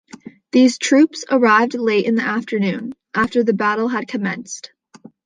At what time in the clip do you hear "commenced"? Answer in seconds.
4.07-4.71